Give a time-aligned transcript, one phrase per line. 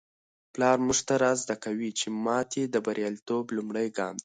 [0.53, 4.19] پلار موږ ته را زده کوي چي ماتې د بریالیتوب لومړی ګام دی.